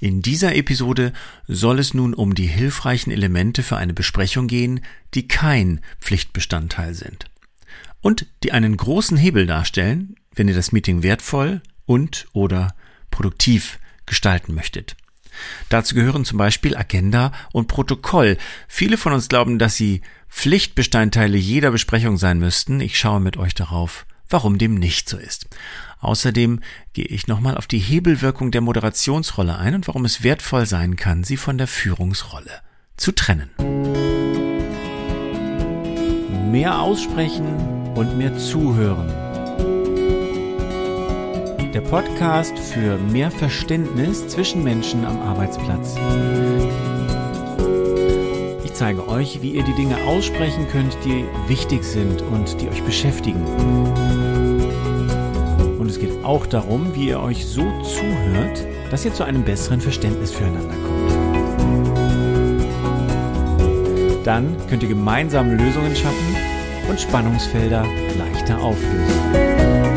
[0.00, 1.12] In dieser Episode
[1.48, 4.80] soll es nun um die hilfreichen Elemente für eine Besprechung gehen,
[5.14, 7.24] die kein Pflichtbestandteil sind
[8.00, 12.74] und die einen großen Hebel darstellen, wenn ihr das Meeting wertvoll und oder
[13.10, 14.94] produktiv gestalten möchtet.
[15.68, 18.38] Dazu gehören zum Beispiel Agenda und Protokoll.
[18.68, 22.80] Viele von uns glauben, dass sie Pflichtbestandteile jeder Besprechung sein müssten.
[22.80, 25.48] Ich schaue mit euch darauf, warum dem nicht so ist.
[26.00, 26.60] Außerdem
[26.92, 31.24] gehe ich nochmal auf die Hebelwirkung der Moderationsrolle ein und warum es wertvoll sein kann,
[31.24, 32.60] sie von der Führungsrolle
[32.96, 33.50] zu trennen.
[36.50, 39.08] Mehr aussprechen und mehr zuhören.
[41.74, 45.96] Der Podcast für mehr Verständnis zwischen Menschen am Arbeitsplatz.
[48.64, 52.82] Ich zeige euch, wie ihr die Dinge aussprechen könnt, die wichtig sind und die euch
[52.82, 54.47] beschäftigen.
[55.98, 60.30] Es geht auch darum, wie ihr euch so zuhört, dass ihr zu einem besseren Verständnis
[60.30, 61.10] füreinander kommt.
[64.24, 66.36] Dann könnt ihr gemeinsam Lösungen schaffen
[66.88, 67.84] und Spannungsfelder
[68.16, 69.87] leichter auflösen.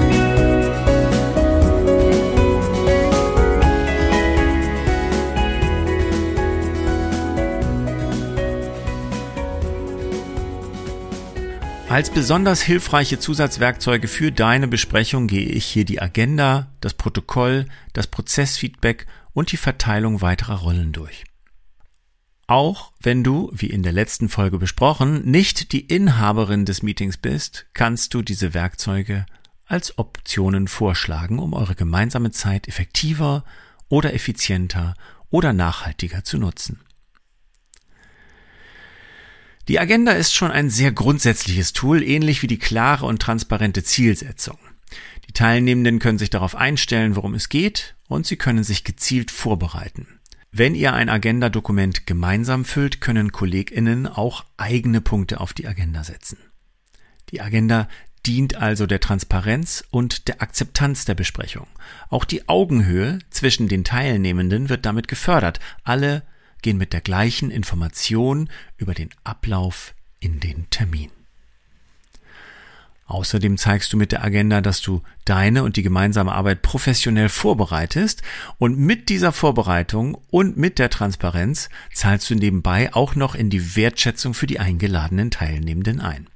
[11.91, 18.07] Als besonders hilfreiche Zusatzwerkzeuge für deine Besprechung gehe ich hier die Agenda, das Protokoll, das
[18.07, 21.25] Prozessfeedback und die Verteilung weiterer Rollen durch.
[22.47, 27.65] Auch wenn du, wie in der letzten Folge besprochen, nicht die Inhaberin des Meetings bist,
[27.73, 29.25] kannst du diese Werkzeuge
[29.65, 33.43] als Optionen vorschlagen, um eure gemeinsame Zeit effektiver
[33.89, 34.93] oder effizienter
[35.29, 36.79] oder nachhaltiger zu nutzen.
[39.67, 44.57] Die Agenda ist schon ein sehr grundsätzliches Tool, ähnlich wie die klare und transparente Zielsetzung.
[45.27, 50.19] Die Teilnehmenden können sich darauf einstellen, worum es geht, und sie können sich gezielt vorbereiten.
[50.51, 56.37] Wenn ihr ein Agenda-Dokument gemeinsam füllt, können KollegInnen auch eigene Punkte auf die Agenda setzen.
[57.29, 57.87] Die Agenda
[58.25, 61.67] dient also der Transparenz und der Akzeptanz der Besprechung.
[62.09, 65.59] Auch die Augenhöhe zwischen den Teilnehmenden wird damit gefördert.
[65.83, 66.23] Alle
[66.61, 71.11] gehen mit der gleichen Information über den Ablauf in den Termin.
[73.11, 78.21] Außerdem zeigst du mit der Agenda, dass du deine und die gemeinsame Arbeit professionell vorbereitest
[78.57, 83.75] und mit dieser Vorbereitung und mit der Transparenz zahlst du nebenbei auch noch in die
[83.75, 86.29] Wertschätzung für die eingeladenen Teilnehmenden ein.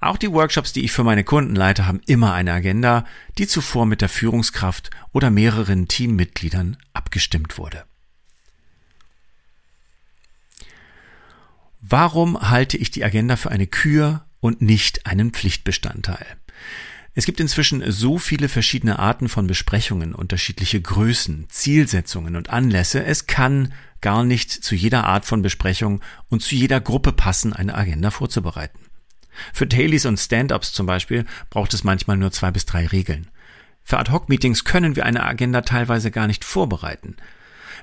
[0.00, 3.06] Auch die Workshops, die ich für meine Kunden leite, haben immer eine Agenda,
[3.38, 7.84] die zuvor mit der Führungskraft oder mehreren Teammitgliedern abgestimmt wurde.
[11.84, 16.24] Warum halte ich die Agenda für eine Kür und nicht einen Pflichtbestandteil?
[17.14, 23.04] Es gibt inzwischen so viele verschiedene Arten von Besprechungen, unterschiedliche Größen, Zielsetzungen und Anlässe.
[23.04, 27.74] Es kann gar nicht zu jeder Art von Besprechung und zu jeder Gruppe passen, eine
[27.74, 28.78] Agenda vorzubereiten.
[29.52, 33.28] Für Dailies und Stand-ups zum Beispiel braucht es manchmal nur zwei bis drei Regeln.
[33.82, 37.16] Für Ad-Hoc-Meetings können wir eine Agenda teilweise gar nicht vorbereiten.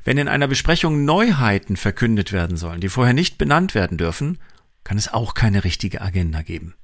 [0.03, 4.37] Wenn in einer Besprechung Neuheiten verkündet werden sollen, die vorher nicht benannt werden dürfen,
[4.83, 6.75] kann es auch keine richtige Agenda geben.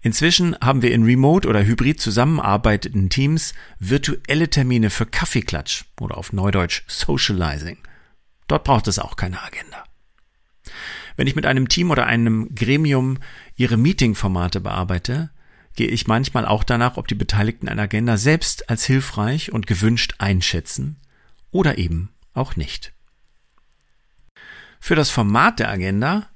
[0.00, 6.32] Inzwischen haben wir in remote oder hybrid zusammenarbeitenden Teams virtuelle Termine für Kaffeeklatsch oder auf
[6.32, 7.78] Neudeutsch Socializing.
[8.48, 9.84] Dort braucht es auch keine Agenda.
[11.16, 13.18] Wenn ich mit einem Team oder einem Gremium
[13.56, 15.30] ihre Meetingformate bearbeite,
[15.76, 20.16] gehe ich manchmal auch danach, ob die Beteiligten eine Agenda selbst als hilfreich und gewünscht
[20.18, 21.00] einschätzen
[21.54, 22.92] oder eben auch nicht.
[24.80, 26.28] Für das Format der Agenda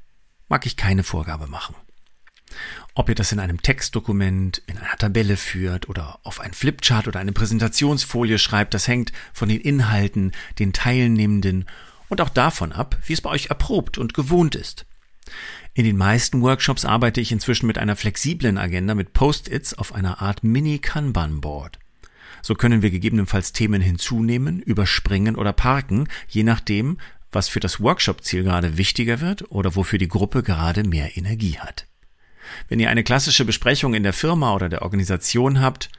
[0.49, 1.75] mag ich keine Vorgabe machen.
[2.95, 7.21] Ob ihr das in einem Textdokument, in einer Tabelle führt oder auf ein Flipchart oder
[7.21, 11.67] eine Präsentationsfolie schreibt, das hängt von den Inhalten, den Teilnehmenden
[12.09, 14.87] und auch davon ab, wie es bei euch erprobt und gewohnt ist.
[15.75, 20.23] In den meisten Workshops arbeite ich inzwischen mit einer flexiblen Agenda mit Post-its auf einer
[20.23, 21.79] Art Mini-Kanban-Board.
[22.43, 26.99] So können wir gegebenenfalls Themen hinzunehmen, überspringen oder parken, je nachdem,
[27.31, 31.87] was für das Workshop-Ziel gerade wichtiger wird oder wofür die Gruppe gerade mehr Energie hat.
[32.69, 35.90] Wenn ihr eine klassische Besprechung in der Firma oder der Organisation habt,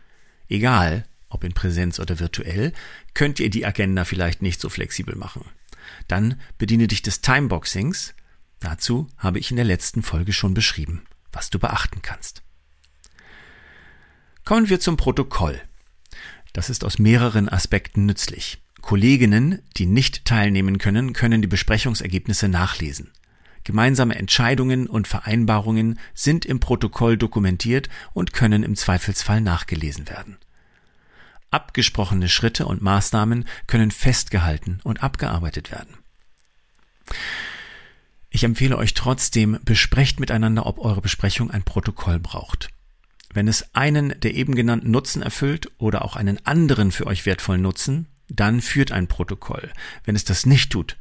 [0.48, 2.74] egal ob in Präsenz oder virtuell,
[3.14, 5.46] könnt ihr die Agenda vielleicht nicht so flexibel machen.
[6.08, 8.16] Dann bediene dich des Timeboxings.
[8.60, 12.42] Dazu habe ich in der letzten Folge schon beschrieben, was du beachten kannst.
[14.44, 15.62] Kommen wir zum Protokoll.
[16.54, 18.62] Das ist aus mehreren Aspekten nützlich.
[18.82, 23.12] Kolleginnen, die nicht teilnehmen können, können die Besprechungsergebnisse nachlesen.
[23.64, 30.38] Gemeinsame Entscheidungen und Vereinbarungen sind im Protokoll dokumentiert und können im Zweifelsfall nachgelesen werden.
[31.52, 35.98] Abgesprochene Schritte und Maßnahmen können festgehalten und abgearbeitet werden.
[38.30, 42.70] Ich empfehle euch trotzdem, besprecht miteinander, ob eure Besprechung ein Protokoll braucht.
[43.34, 47.62] Wenn es einen der eben genannten Nutzen erfüllt oder auch einen anderen für euch wertvollen
[47.62, 49.72] Nutzen, dann führt ein Protokoll.
[50.04, 50.98] Wenn es das nicht tut,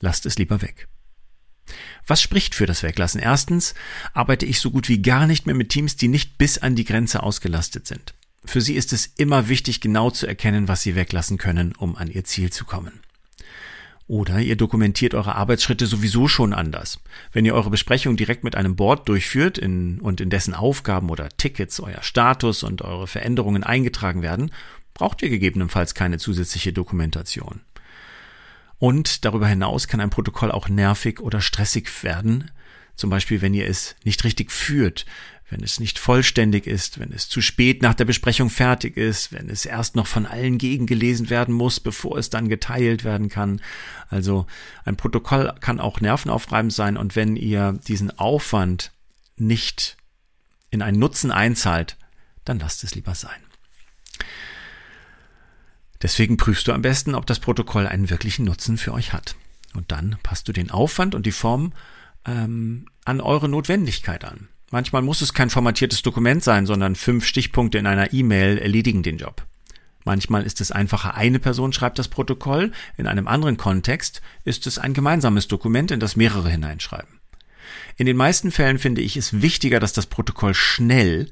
[0.00, 0.88] lasst es lieber weg.
[2.06, 3.20] Was spricht für das Weglassen?
[3.20, 3.74] Erstens
[4.14, 6.84] arbeite ich so gut wie gar nicht mehr mit Teams, die nicht bis an die
[6.84, 8.14] Grenze ausgelastet sind.
[8.44, 12.08] Für sie ist es immer wichtig, genau zu erkennen, was sie weglassen können, um an
[12.08, 13.00] ihr Ziel zu kommen.
[14.08, 16.98] Oder ihr dokumentiert eure Arbeitsschritte sowieso schon anders.
[17.30, 21.28] Wenn ihr eure Besprechung direkt mit einem Board durchführt in, und in dessen Aufgaben oder
[21.28, 24.50] Tickets euer Status und eure Veränderungen eingetragen werden,
[24.94, 27.60] braucht ihr gegebenenfalls keine zusätzliche Dokumentation.
[28.78, 32.50] Und darüber hinaus kann ein Protokoll auch nervig oder stressig werden,
[32.96, 35.04] zum Beispiel wenn ihr es nicht richtig führt,
[35.48, 39.48] wenn es nicht vollständig ist, wenn es zu spät nach der Besprechung fertig ist, wenn
[39.48, 43.60] es erst noch von allen gegengelesen werden muss, bevor es dann geteilt werden kann.
[44.10, 44.46] Also
[44.84, 48.92] ein Protokoll kann auch nervenaufreibend sein und wenn ihr diesen Aufwand
[49.36, 49.96] nicht
[50.70, 51.96] in einen Nutzen einzahlt,
[52.44, 53.40] dann lasst es lieber sein.
[56.02, 59.34] Deswegen prüfst du am besten, ob das Protokoll einen wirklichen Nutzen für euch hat.
[59.74, 61.72] Und dann passt du den Aufwand und die Form
[62.24, 64.48] ähm, an eure Notwendigkeit an.
[64.70, 69.16] Manchmal muss es kein formatiertes Dokument sein, sondern fünf Stichpunkte in einer E-Mail erledigen den
[69.16, 69.46] Job.
[70.04, 74.78] Manchmal ist es einfacher, eine Person schreibt das Protokoll, in einem anderen Kontext ist es
[74.78, 77.20] ein gemeinsames Dokument, in das mehrere hineinschreiben.
[77.96, 81.30] In den meisten Fällen finde ich es wichtiger, dass das Protokoll schnell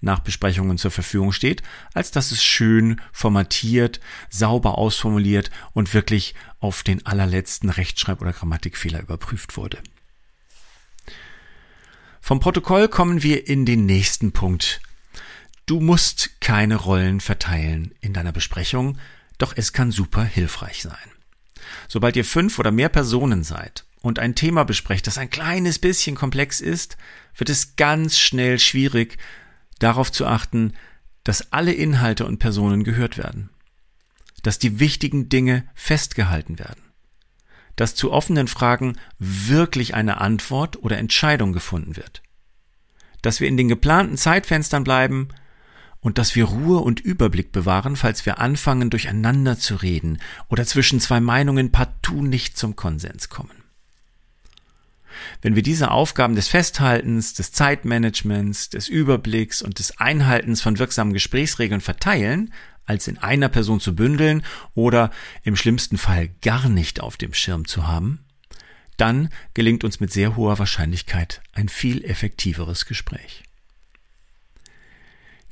[0.00, 1.62] nach Besprechungen zur Verfügung steht,
[1.94, 4.00] als dass es schön formatiert,
[4.30, 9.78] sauber ausformuliert und wirklich auf den allerletzten Rechtschreib- oder Grammatikfehler überprüft wurde.
[12.28, 14.82] Vom Protokoll kommen wir in den nächsten Punkt.
[15.64, 18.98] Du musst keine Rollen verteilen in deiner Besprechung,
[19.38, 20.92] doch es kann super hilfreich sein.
[21.88, 26.16] Sobald ihr fünf oder mehr Personen seid und ein Thema besprecht, das ein kleines bisschen
[26.16, 26.98] komplex ist,
[27.34, 29.16] wird es ganz schnell schwierig,
[29.78, 30.74] darauf zu achten,
[31.24, 33.48] dass alle Inhalte und Personen gehört werden,
[34.42, 36.87] dass die wichtigen Dinge festgehalten werden
[37.78, 42.22] dass zu offenen Fragen wirklich eine Antwort oder Entscheidung gefunden wird.
[43.22, 45.28] Dass wir in den geplanten Zeitfenstern bleiben
[46.00, 50.98] und dass wir Ruhe und Überblick bewahren, falls wir anfangen, durcheinander zu reden oder zwischen
[50.98, 53.62] zwei Meinungen partout nicht zum Konsens kommen.
[55.40, 61.12] Wenn wir diese Aufgaben des Festhaltens, des Zeitmanagements, des Überblicks und des Einhaltens von wirksamen
[61.12, 62.52] Gesprächsregeln verteilen,
[62.88, 64.42] als in einer Person zu bündeln
[64.74, 65.10] oder
[65.42, 68.24] im schlimmsten Fall gar nicht auf dem Schirm zu haben,
[68.96, 73.44] dann gelingt uns mit sehr hoher Wahrscheinlichkeit ein viel effektiveres Gespräch.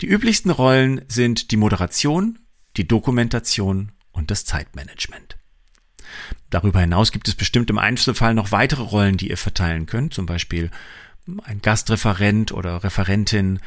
[0.01, 2.39] Die üblichsten Rollen sind die Moderation,
[2.77, 5.37] die Dokumentation und das Zeitmanagement.
[6.51, 10.27] Darüber hinaus gibt es bestimmt im Einzelfall noch weitere Rollen, die ihr verteilen könnt, zum
[10.27, 10.71] Beispiel
[11.45, 13.61] ein Gastreferent oder Referentin,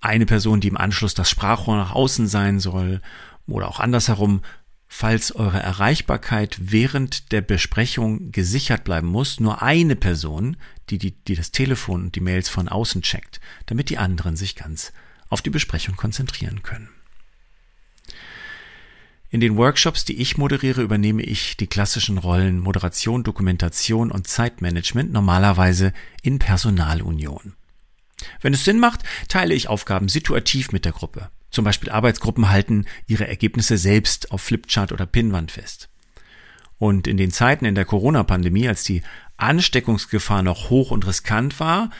[0.00, 3.00] eine Person, die im Anschluss das Sprachrohr nach außen sein soll
[3.46, 4.42] oder auch andersherum,
[4.88, 10.56] falls eure Erreichbarkeit während der Besprechung gesichert bleiben muss, nur eine Person,
[10.88, 14.56] die, die, die das Telefon und die Mails von außen checkt, damit die anderen sich
[14.56, 14.92] ganz
[15.28, 16.88] auf die Besprechung konzentrieren können.
[19.32, 25.12] In den Workshops, die ich moderiere, übernehme ich die klassischen Rollen Moderation, Dokumentation und Zeitmanagement
[25.12, 27.54] normalerweise in Personalunion.
[28.40, 31.30] Wenn es Sinn macht, teile ich Aufgaben situativ mit der Gruppe.
[31.50, 35.88] Zum Beispiel Arbeitsgruppen halten ihre Ergebnisse selbst auf Flipchart oder Pinnwand fest.
[36.78, 39.02] Und in den Zeiten in der Corona-Pandemie, als die
[39.36, 41.90] Ansteckungsgefahr noch hoch und riskant war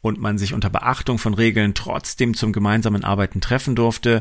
[0.00, 4.20] und man sich unter Beachtung von Regeln trotzdem zum gemeinsamen Arbeiten treffen durfte,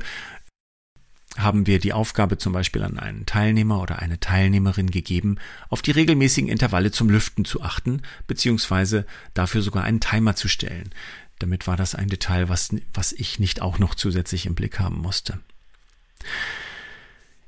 [1.38, 5.38] haben wir die Aufgabe zum Beispiel an einen Teilnehmer oder eine Teilnehmerin gegeben,
[5.70, 10.92] auf die regelmäßigen Intervalle zum Lüften zu achten, beziehungsweise dafür sogar einen Timer zu stellen.
[11.39, 15.00] Damit war das ein Detail, was, was ich nicht auch noch zusätzlich im Blick haben
[15.00, 15.39] musste.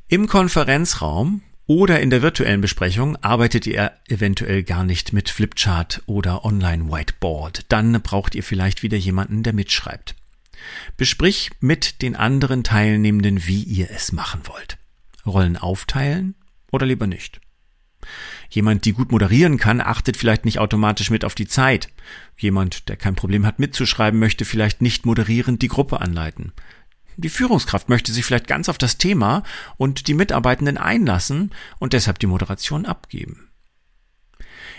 [0.07, 6.45] Im Konferenzraum oder in der virtuellen Besprechung arbeitet ihr eventuell gar nicht mit Flipchart oder
[6.45, 7.65] Online Whiteboard.
[7.69, 10.15] Dann braucht ihr vielleicht wieder jemanden, der mitschreibt.
[10.95, 14.77] Besprich mit den anderen Teilnehmenden, wie ihr es machen wollt.
[15.25, 16.35] Rollen aufteilen
[16.71, 17.41] oder lieber nicht.
[18.49, 21.89] Jemand, die gut moderieren kann, achtet vielleicht nicht automatisch mit auf die Zeit.
[22.37, 26.53] Jemand, der kein Problem hat mitzuschreiben, möchte vielleicht nicht moderierend die Gruppe anleiten.
[27.17, 29.43] Die Führungskraft möchte sich vielleicht ganz auf das Thema
[29.77, 33.49] und die Mitarbeitenden einlassen und deshalb die Moderation abgeben.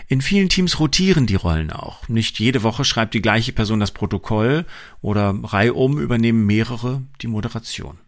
[0.06, 2.08] In vielen Teams rotieren die Rollen auch.
[2.08, 4.64] Nicht jede Woche schreibt die gleiche Person das Protokoll
[5.02, 7.98] oder reihum übernehmen mehrere die Moderation.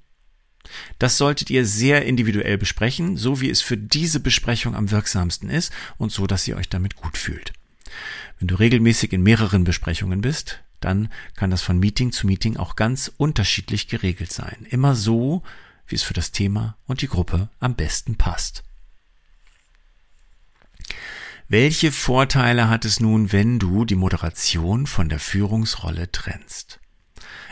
[0.98, 5.72] Das solltet ihr sehr individuell besprechen, so wie es für diese Besprechung am wirksamsten ist
[5.98, 7.52] und so, dass ihr euch damit gut fühlt.
[8.38, 12.76] Wenn du regelmäßig in mehreren Besprechungen bist, dann kann das von Meeting zu Meeting auch
[12.76, 14.66] ganz unterschiedlich geregelt sein.
[14.70, 15.42] Immer so,
[15.86, 18.62] wie es für das Thema und die Gruppe am besten passt.
[21.48, 26.78] Welche Vorteile hat es nun, wenn du die Moderation von der Führungsrolle trennst?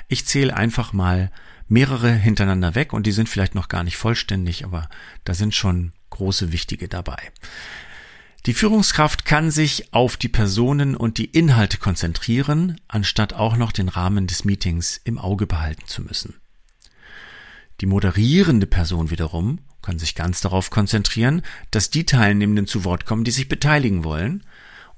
[0.06, 1.32] Ich zähle einfach mal
[1.68, 4.88] mehrere hintereinander weg und die sind vielleicht noch gar nicht vollständig, aber
[5.24, 7.18] da sind schon große wichtige dabei.
[8.46, 13.88] Die Führungskraft kann sich auf die Personen und die Inhalte konzentrieren, anstatt auch noch den
[13.88, 16.34] Rahmen des Meetings im Auge behalten zu müssen.
[17.80, 23.24] Die moderierende Person wiederum kann sich ganz darauf konzentrieren, dass die Teilnehmenden zu Wort kommen,
[23.24, 24.44] die sich beteiligen wollen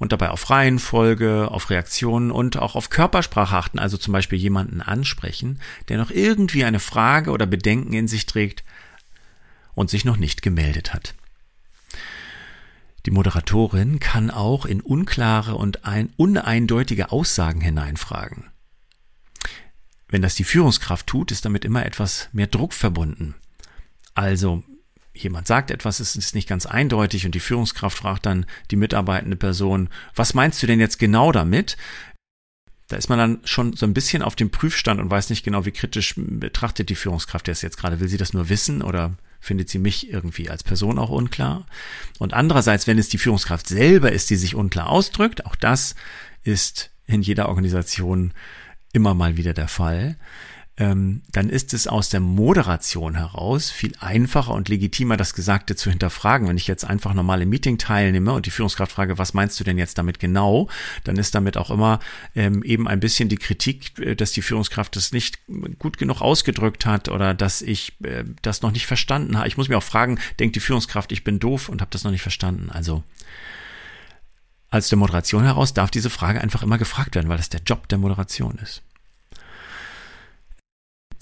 [0.00, 4.80] und dabei auf Reihenfolge, auf Reaktionen und auch auf Körpersprache achten, also zum Beispiel jemanden
[4.80, 8.64] ansprechen, der noch irgendwie eine Frage oder Bedenken in sich trägt
[9.74, 11.14] und sich noch nicht gemeldet hat.
[13.04, 18.46] Die Moderatorin kann auch in unklare und ein uneindeutige Aussagen hineinfragen.
[20.08, 23.34] Wenn das die Führungskraft tut, ist damit immer etwas mehr Druck verbunden.
[24.14, 24.64] Also
[25.14, 29.36] jemand sagt etwas, es ist nicht ganz eindeutig und die Führungskraft fragt dann die mitarbeitende
[29.36, 31.76] Person, was meinst du denn jetzt genau damit?
[32.88, 35.64] Da ist man dann schon so ein bisschen auf dem Prüfstand und weiß nicht genau,
[35.64, 38.00] wie kritisch betrachtet die Führungskraft das jetzt gerade.
[38.00, 41.66] Will sie das nur wissen oder findet sie mich irgendwie als Person auch unklar?
[42.18, 45.94] Und andererseits, wenn es die Führungskraft selber ist, die sich unklar ausdrückt, auch das
[46.42, 48.32] ist in jeder Organisation
[48.92, 50.16] immer mal wieder der Fall,
[50.76, 55.90] ähm, dann ist es aus der Moderation heraus viel einfacher und legitimer, das Gesagte zu
[55.90, 56.48] hinterfragen.
[56.48, 59.64] Wenn ich jetzt einfach normal im Meeting teilnehme und die Führungskraft frage, was meinst du
[59.64, 60.68] denn jetzt damit genau,
[61.04, 62.00] dann ist damit auch immer
[62.34, 65.38] ähm, eben ein bisschen die Kritik, äh, dass die Führungskraft das nicht
[65.78, 69.48] gut genug ausgedrückt hat oder dass ich äh, das noch nicht verstanden habe.
[69.48, 72.10] Ich muss mir auch fragen, denkt die Führungskraft, ich bin doof und habe das noch
[72.10, 72.70] nicht verstanden.
[72.70, 73.02] Also
[74.70, 77.88] als der Moderation heraus darf diese Frage einfach immer gefragt werden, weil das der Job
[77.88, 78.82] der Moderation ist.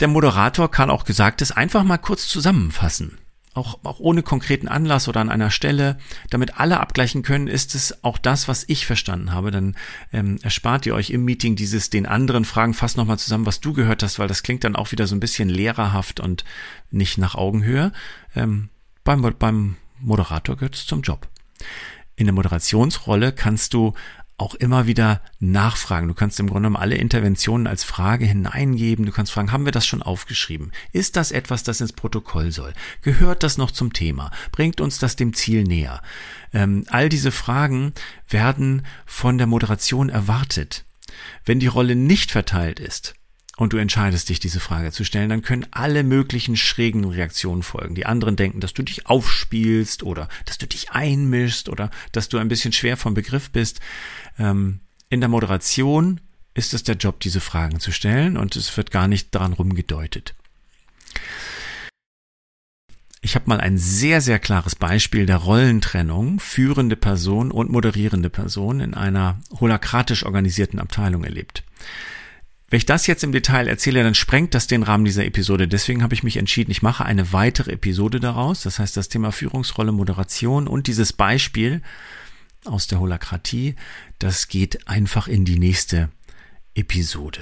[0.01, 3.19] Der Moderator kann auch Gesagtes einfach mal kurz zusammenfassen.
[3.55, 5.99] Auch, auch ohne konkreten Anlass oder an einer Stelle,
[6.31, 9.51] damit alle abgleichen können, ist es auch das, was ich verstanden habe.
[9.51, 9.77] Dann
[10.13, 13.73] ähm, erspart ihr euch im Meeting dieses den anderen Fragen fast nochmal zusammen, was du
[13.73, 16.45] gehört hast, weil das klingt dann auch wieder so ein bisschen lehrerhaft und
[16.93, 17.93] nicht nach Augenhöhe.
[18.37, 18.69] Ähm,
[19.03, 21.27] beim, beim Moderator gehört es zum Job.
[22.15, 23.95] In der Moderationsrolle kannst du
[24.39, 26.09] auch immer wieder nachfragen.
[26.09, 29.05] Du kannst im Grunde genommen alle Interventionen als Frage hineingeben.
[29.05, 30.71] Du kannst fragen, haben wir das schon aufgeschrieben?
[30.93, 32.73] Ist das etwas, das ins Protokoll soll?
[33.03, 34.31] Gehört das noch zum Thema?
[34.53, 36.01] Bringt uns das dem Ziel näher?
[36.53, 37.93] Ähm, all diese Fragen
[38.29, 40.85] werden von der Moderation erwartet.
[41.45, 43.15] Wenn die Rolle nicht verteilt ist,
[43.59, 47.97] und du entscheidest dich, diese Frage zu stellen, dann können alle möglichen schrägen Reaktionen folgen.
[47.97, 52.39] Die anderen denken, dass du dich aufspielst oder dass du dich einmischst oder dass du
[52.39, 53.81] ein bisschen schwer vom Begriff bist.
[54.39, 54.79] Ähm,
[55.11, 56.21] in der Moderation
[56.55, 60.37] ist es der Job, diese Fragen zu stellen und es wird gar nicht daran rumgedeutet.
[63.21, 68.79] Ich habe mal ein sehr, sehr klares Beispiel der Rollentrennung führende Person und moderierende Person
[68.79, 71.65] in einer holakratisch organisierten Abteilung erlebt.
[72.71, 75.69] Wenn ich das jetzt im Detail erzähle, dann sprengt das den Rahmen dieser Episode.
[75.69, 78.63] Deswegen habe ich mich entschieden, ich mache eine weitere Episode daraus.
[78.63, 81.81] Das heißt, das Thema Führungsrolle, Moderation und dieses Beispiel
[82.67, 83.75] aus der Holakratie,
[84.19, 86.11] das geht einfach in die nächste
[86.75, 87.41] Episode.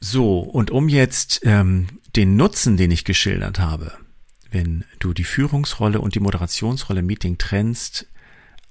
[0.00, 3.92] So, und um jetzt ähm, den Nutzen, den ich geschildert habe,
[4.50, 8.06] wenn du die Führungsrolle und die Moderationsrolle im Meeting trennst,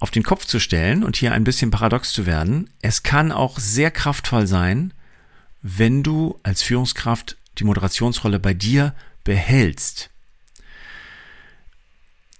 [0.04, 2.70] auf den Kopf zu stellen und hier ein bisschen paradox zu werden.
[2.82, 4.94] Es kann auch sehr kraftvoll sein,
[5.62, 8.94] wenn du als Führungskraft die Moderationsrolle bei dir
[9.24, 10.10] behältst.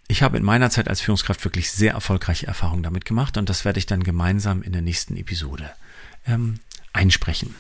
[0.10, 3.64] Ich habe in meiner Zeit als Führungskraft wirklich sehr erfolgreiche Erfahrungen damit gemacht und das
[3.64, 5.72] werde ich dann gemeinsam in der nächsten Episode
[6.28, 6.60] ähm,
[6.92, 7.56] einsprechen.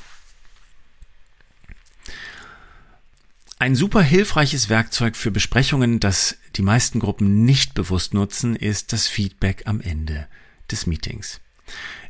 [3.64, 9.08] Ein super hilfreiches Werkzeug für Besprechungen, das die meisten Gruppen nicht bewusst nutzen, ist das
[9.08, 10.28] Feedback am Ende
[10.70, 11.40] des Meetings.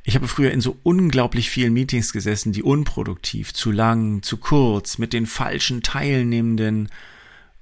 [0.04, 4.98] Ich habe früher in so unglaublich vielen Meetings gesessen, die unproduktiv, zu lang, zu kurz,
[4.98, 6.90] mit den falschen Teilnehmenden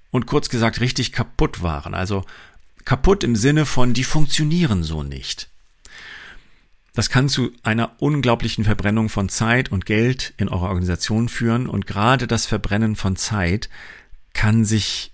[0.10, 1.94] und kurz gesagt richtig kaputt waren.
[1.94, 2.24] Also
[2.86, 5.51] kaputt im Sinne von, die funktionieren so nicht.
[6.94, 11.88] Das kann zu einer unglaublichen Verbrennung von Zeit und Geld in eurer Organisation führen und
[11.88, 13.70] gerade das Verbrennen von Zeit
[14.34, 15.12] kann sich,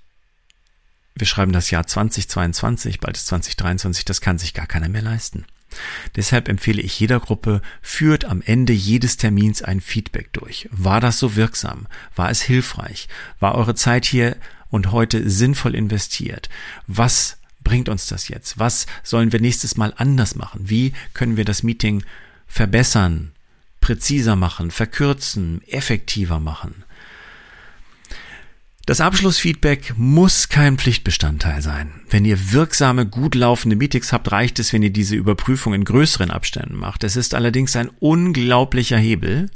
[1.16, 5.46] wir schreiben das Jahr 2022, bald ist 2023, das kann sich gar keiner mehr leisten.
[6.16, 10.68] Deshalb empfehle ich jeder Gruppe, führt am Ende jedes Termins ein Feedback durch.
[10.72, 11.88] War das so wirksam?
[12.16, 13.08] War es hilfreich?
[13.40, 14.38] War eure Zeit hier
[14.70, 16.50] und heute sinnvoll investiert?
[16.88, 17.37] Was
[17.68, 18.60] bringt uns das jetzt?
[18.60, 20.62] Was sollen wir nächstes Mal anders machen?
[20.70, 22.02] Wie können wir das Meeting
[22.48, 23.34] verbessern,
[23.82, 26.86] präziser machen, verkürzen, effektiver machen?
[28.86, 31.92] Das Abschlussfeedback muss kein Pflichtbestandteil sein.
[32.10, 36.32] Wenn ihr wirksame, gut laufende Meetings habt, reicht es, wenn ihr diese Überprüfung in größeren
[36.32, 37.04] Abständen macht.
[37.04, 39.50] Es ist allerdings ein unglaublicher Hebel,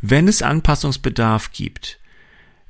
[0.00, 1.98] wenn es Anpassungsbedarf gibt.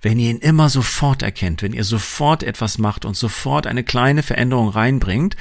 [0.01, 4.23] Wenn ihr ihn immer sofort erkennt, wenn ihr sofort etwas macht und sofort eine kleine
[4.23, 5.37] Veränderung reinbringt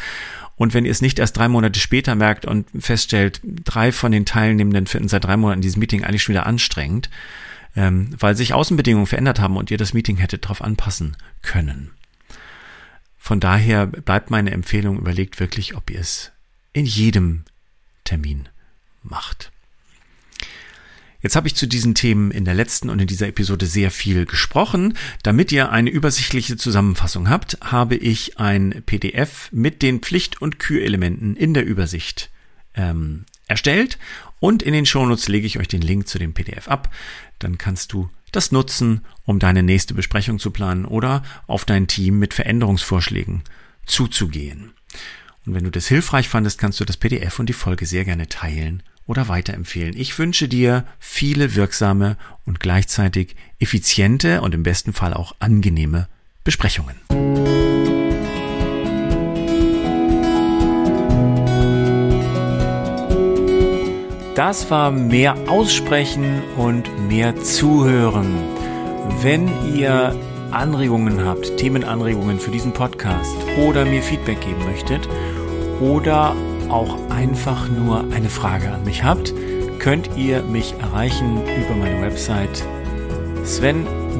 [0.55, 4.25] und wenn ihr es nicht erst drei Monate später merkt und feststellt, drei von den
[4.25, 7.09] Teilnehmenden finden seit drei Monaten dieses Meeting eigentlich schon wieder anstrengend,
[7.75, 11.91] ähm, weil sich Außenbedingungen verändert haben und ihr das Meeting hättet darauf anpassen können.
[13.19, 16.31] Von daher bleibt meine Empfehlung, überlegt wirklich, ob ihr es
[16.73, 17.43] in jedem
[18.03, 18.49] Termin
[19.03, 19.51] macht.
[21.27, 24.25] Jetzt habe ich zu diesen Themen in der letzten und in dieser Episode sehr viel
[24.25, 24.93] gesprochen.
[25.23, 31.35] Damit ihr eine übersichtliche Zusammenfassung habt, habe ich ein PDF mit den Pflicht- und Kürelementen
[31.35, 32.29] in der Übersicht
[32.75, 33.99] ähm, erstellt
[34.39, 36.95] und in den Shownotes lege ich euch den Link zu dem PDF ab.
[37.39, 42.19] Dann kannst du das nutzen, um deine nächste Besprechung zu planen oder auf dein Team
[42.19, 43.43] mit Veränderungsvorschlägen
[43.85, 44.71] zuzugehen.
[45.45, 48.29] Und wenn du das hilfreich fandest, kannst du das PDF und die Folge sehr gerne
[48.29, 49.97] teilen oder weiterempfehlen.
[49.97, 56.07] Ich wünsche dir viele wirksame und gleichzeitig effiziente und im besten Fall auch angenehme
[56.43, 56.95] Besprechungen.
[64.35, 68.35] Das war mehr Aussprechen und mehr Zuhören.
[69.23, 70.15] Wenn ihr
[70.51, 75.09] Anregungen habt, Themenanregungen für diesen Podcast oder mir Feedback geben möchtet
[75.81, 76.35] oder
[76.69, 79.33] auch einfach nur eine Frage an mich habt,
[79.79, 82.63] könnt ihr mich erreichen über meine Website
[83.43, 84.17] sven-vogt.com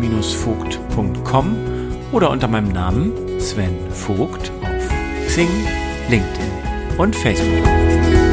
[2.12, 4.90] oder unter meinem Namen Sven Vogt auf
[5.28, 5.50] Xing,
[6.10, 6.52] LinkedIn
[6.98, 8.27] und Facebook.